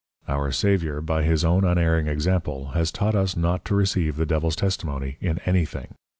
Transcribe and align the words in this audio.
Our 0.27 0.51
Saviour 0.51 0.99
by 0.99 1.21
his 1.21 1.45
own 1.45 1.63
unerring 1.63 2.07
Example 2.07 2.69
has 2.69 2.91
taught 2.91 3.13
us 3.13 3.37
not 3.37 3.63
to 3.65 3.75
receive 3.75 4.15
the 4.15 4.25
Devil's 4.25 4.55
Testimony 4.55 5.17
in 5.21 5.37
any 5.45 5.63
thing. 5.63 5.93